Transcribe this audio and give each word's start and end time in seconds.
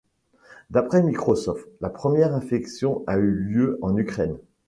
D’après 0.71 1.03
Microsoft, 1.03 1.67
la 1.79 1.91
première 1.91 2.33
infection 2.33 3.03
a 3.05 3.19
eu 3.19 3.29
lieu 3.29 3.77
en 3.83 3.95
Ukraine. 3.97 4.39